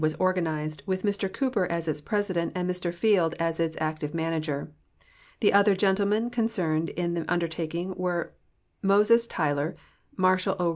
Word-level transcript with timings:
Avas 0.01 0.15
organized, 0.19 0.81
Avith 0.87 1.19
]\[r 1.23 1.29
Cooper 1.29 1.67
as 1.67 1.87
its 1.87 2.01
president 2.01 2.53
and 2.55 2.67
Mr 2.67 2.91
Field 2.91 3.35
as 3.37 3.59
its 3.59 3.75
actiA'e 3.75 4.15
manager. 4.15 4.71
The 5.41 5.53
other 5.53 5.75
gentlemen 5.75 6.31
concerned 6.31 6.89
in 6.89 7.13
the 7.13 7.23
un 7.31 7.39
dertaking 7.39 7.95
AA'ere 7.99 8.29
INIoses 8.83 9.27
TaAdor, 9.29 9.75
Marshall 10.17 10.55
0. 10.57 10.69